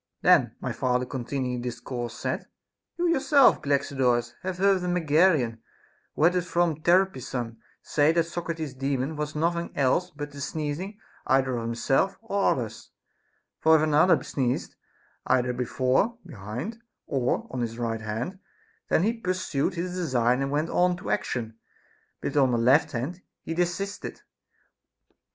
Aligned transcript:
Then 0.23 0.55
my 0.59 0.71
father 0.71 1.05
continu 1.05 1.45
ing 1.45 1.61
the 1.61 1.69
discourse 1.69 2.17
said: 2.17 2.47
You 2.97 3.07
yourself, 3.07 3.61
Galaxidorus, 3.61 4.33
have 4.41 4.57
heard 4.57 4.81
a 4.81 4.87
Megarian, 4.87 5.59
who 6.15 6.23
had 6.23 6.35
it 6.35 6.41
from 6.41 6.81
Terpsion, 6.81 7.57
say 7.83 8.11
that 8.11 8.23
Socrates's 8.23 8.73
Daemon 8.73 9.15
was 9.15 9.35
nothing 9.35 9.71
else 9.77 10.09
but 10.09 10.31
the 10.31 10.41
sneezing 10.41 10.99
either 11.27 11.55
of 11.55 11.65
him 11.65 11.75
self 11.75 12.17
or 12.23 12.45
others; 12.53 12.89
for 13.59 13.75
if 13.75 13.83
another 13.83 14.23
sneezed, 14.23 14.73
either 15.27 15.53
before, 15.53 16.17
behind 16.25 16.73
him, 16.73 16.81
or 17.05 17.45
on 17.51 17.61
his 17.61 17.77
right 17.77 18.01
hand, 18.01 18.39
then 18.89 19.03
he 19.03 19.13
pursued 19.13 19.75
his 19.75 19.93
design 19.93 20.41
and 20.41 20.49
went 20.49 20.71
on 20.71 20.97
to 20.97 21.11
action; 21.11 21.59
but 22.21 22.29
if 22.29 22.37
on 22.37 22.51
the 22.51 22.57
left 22.57 22.93
hand, 22.93 23.21
he 23.43 23.53
desisted. 23.53 24.23